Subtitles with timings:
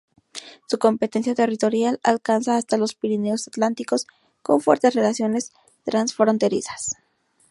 [0.67, 4.07] Su competencia territorial alcanza hasta los Pirineos Atlánticos
[4.41, 5.53] con fuertes relaciones
[5.85, 6.95] transfronterizas.